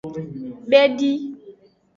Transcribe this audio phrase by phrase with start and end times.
[0.71, 1.11] Bedi.